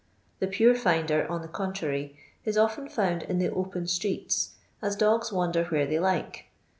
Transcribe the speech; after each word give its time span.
The 0.39 0.47
pure 0.47 0.73
finder, 0.73 1.27
on 1.29 1.43
the 1.43 1.47
contrary, 1.47 2.17
it 2.43 2.57
often 2.57 2.89
found 2.89 3.21
in 3.21 3.37
the 3.37 3.51
open 3.51 3.83
streeU, 3.83 4.49
ns 4.83 4.95
dogs 4.95 5.31
wander 5.31 5.65
where 5.65 5.85
they 5.85 5.99
like. 5.99 6.45